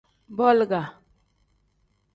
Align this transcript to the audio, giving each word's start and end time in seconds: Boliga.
Boliga. 0.37 0.81